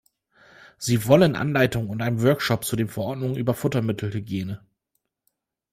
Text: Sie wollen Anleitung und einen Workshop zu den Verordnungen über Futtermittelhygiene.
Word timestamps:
Sie 0.79 1.05
wollen 1.05 1.35
Anleitung 1.35 1.87
und 1.87 2.01
einen 2.01 2.23
Workshop 2.23 2.65
zu 2.65 2.75
den 2.75 2.87
Verordnungen 2.87 3.35
über 3.35 3.53
Futtermittelhygiene. 3.53 4.65